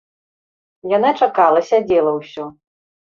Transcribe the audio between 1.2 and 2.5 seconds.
чакала, сядзела ўсё.